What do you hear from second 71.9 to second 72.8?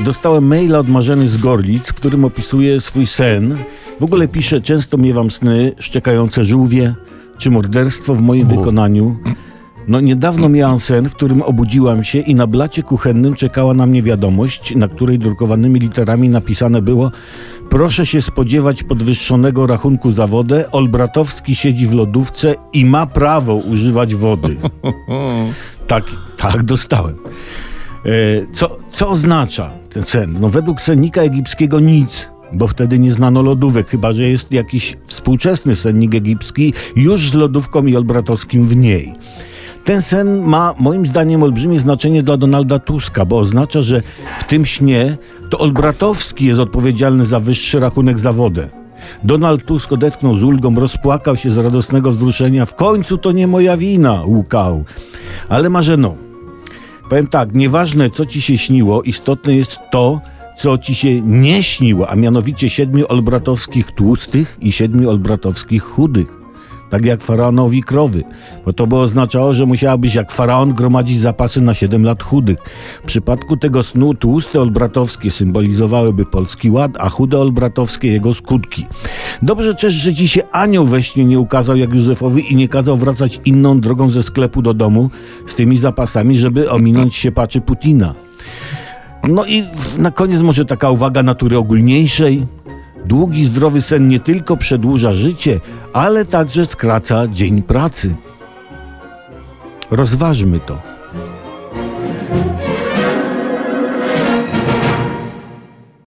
lat chudych.